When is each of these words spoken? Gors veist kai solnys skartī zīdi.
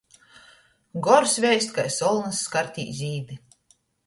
Gors 1.07 1.33
veist 1.43 1.75
kai 1.75 1.85
solnys 1.97 2.41
skartī 2.47 2.89
zīdi. 3.03 3.41